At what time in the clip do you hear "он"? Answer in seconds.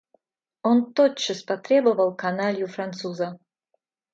0.63-0.83